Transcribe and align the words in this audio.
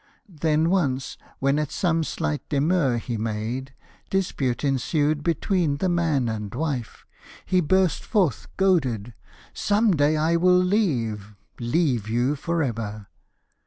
Then 0.27 0.71
once, 0.71 1.15
when 1.37 1.59
at 1.59 1.71
some 1.71 2.03
slight 2.03 2.41
demur 2.49 2.97
he 2.97 3.17
made, 3.17 3.75
Dispute 4.09 4.63
ensued 4.63 5.21
between 5.21 5.77
the 5.77 5.89
man 5.89 6.27
and 6.27 6.55
wife, 6.55 7.05
He 7.45 7.61
burst 7.61 8.03
forth, 8.03 8.47
goaded, 8.57 9.13
"Some 9.53 9.95
day 9.95 10.17
I 10.17 10.37
will 10.37 10.57
leave 10.57 11.35
Leave 11.59 12.09
you 12.09 12.35
forever!" 12.35 13.09